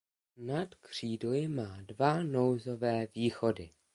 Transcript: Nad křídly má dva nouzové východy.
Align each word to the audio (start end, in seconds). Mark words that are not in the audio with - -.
Nad 0.37 0.75
křídly 0.75 1.47
má 1.47 1.77
dva 1.81 2.23
nouzové 2.23 3.07
východy. 3.15 3.69